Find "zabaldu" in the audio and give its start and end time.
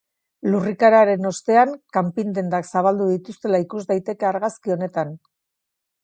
2.73-3.07